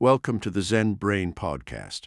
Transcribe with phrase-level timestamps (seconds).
[0.00, 2.06] Welcome to the Zen Brain Podcast.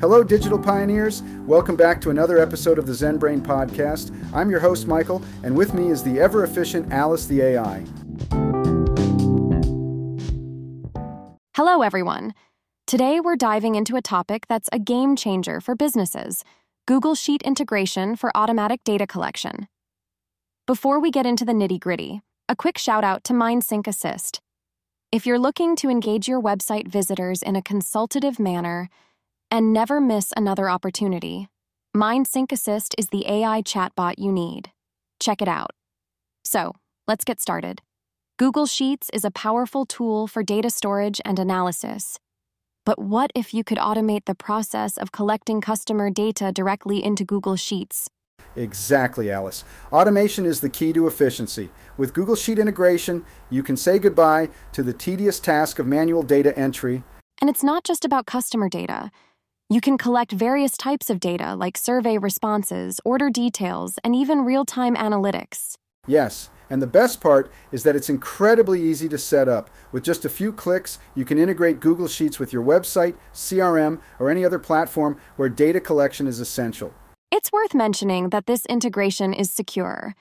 [0.00, 1.22] Hello, digital pioneers.
[1.46, 4.14] Welcome back to another episode of the Zen Brain Podcast.
[4.34, 7.86] I'm your host, Michael, and with me is the ever efficient Alice the AI.
[11.56, 12.34] Hello, everyone.
[12.86, 16.44] Today, we're diving into a topic that's a game changer for businesses
[16.84, 19.68] Google Sheet integration for automatic data collection.
[20.66, 24.40] Before we get into the nitty gritty, a quick shout out to MindSync Assist.
[25.10, 28.88] If you're looking to engage your website visitors in a consultative manner,
[29.50, 31.48] and never miss another opportunity.
[31.96, 34.70] MindSync Assist is the AI chatbot you need.
[35.18, 35.72] Check it out.
[36.44, 36.74] So,
[37.08, 37.82] let's get started.
[38.38, 42.18] Google Sheets is a powerful tool for data storage and analysis.
[42.86, 47.56] But what if you could automate the process of collecting customer data directly into Google
[47.56, 48.08] Sheets?
[48.56, 49.64] Exactly, Alice.
[49.92, 51.70] Automation is the key to efficiency.
[51.96, 56.56] With Google Sheet integration, you can say goodbye to the tedious task of manual data
[56.58, 57.02] entry.
[57.40, 59.10] And it's not just about customer data.
[59.68, 64.64] You can collect various types of data like survey responses, order details, and even real
[64.64, 65.74] time analytics.
[66.06, 69.70] Yes, and the best part is that it's incredibly easy to set up.
[69.92, 74.28] With just a few clicks, you can integrate Google Sheets with your website, CRM, or
[74.28, 76.92] any other platform where data collection is essential.
[77.40, 80.14] It's worth mentioning that this integration is secure.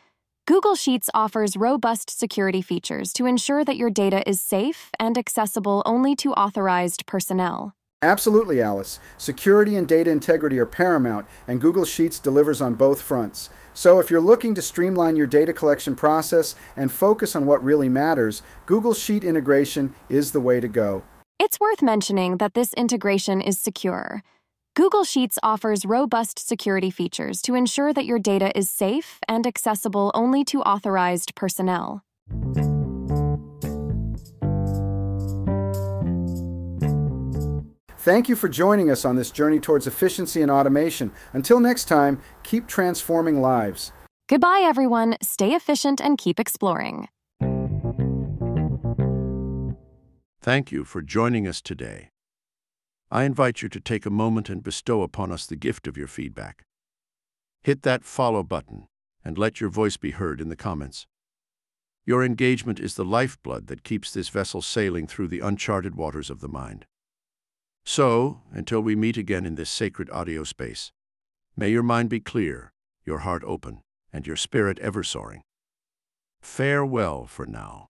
[0.48, 5.84] Google Sheets offers robust security features to ensure that your data is safe and accessible
[5.86, 7.76] only to authorized personnel.
[8.02, 9.02] Absolutely, Alice.
[9.18, 13.50] Security and data integrity are paramount, and Google Sheets delivers on both fronts.
[13.74, 17.90] So, if you're looking to streamline your data collection process and focus on what really
[17.90, 21.04] matters, Google Sheet integration is the way to go.
[21.38, 24.24] It's worth mentioning that this integration is secure.
[24.80, 30.10] Google Sheets offers robust security features to ensure that your data is safe and accessible
[30.14, 32.02] only to authorized personnel.
[37.98, 41.12] Thank you for joining us on this journey towards efficiency and automation.
[41.34, 43.92] Until next time, keep transforming lives.
[44.30, 45.18] Goodbye, everyone.
[45.22, 47.10] Stay efficient and keep exploring.
[50.42, 52.12] Thank you for joining us today.
[53.12, 56.08] I invite you to take a moment and bestow upon us the gift of your
[56.08, 56.64] feedback.
[57.64, 58.88] Hit that follow button
[59.26, 61.08] and let your voice be heard in the comments.
[62.06, 66.40] Your engagement is the lifeblood that keeps this vessel sailing through the uncharted waters of
[66.40, 66.86] the mind.
[67.84, 70.92] So, until we meet again in this sacred audio space,
[71.58, 72.72] may your mind be clear,
[73.06, 73.82] your heart open,
[74.14, 75.42] and your spirit ever soaring.
[76.42, 77.89] Farewell for now.